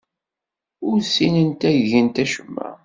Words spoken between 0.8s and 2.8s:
Ur ssinent ad gent acemma.